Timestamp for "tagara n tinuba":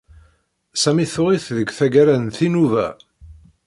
1.77-2.87